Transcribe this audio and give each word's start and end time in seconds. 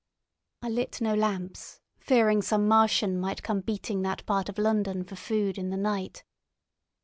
I 0.63 0.69
lit 0.69 0.99
no 0.99 1.13
lamps, 1.13 1.79
fearing 1.99 2.41
some 2.41 2.67
Martian 2.67 3.19
might 3.19 3.43
come 3.43 3.61
beating 3.61 4.01
that 4.01 4.25
part 4.25 4.49
of 4.49 4.57
London 4.57 5.03
for 5.03 5.15
food 5.15 5.59
in 5.59 5.69
the 5.69 5.77
night. 5.77 6.23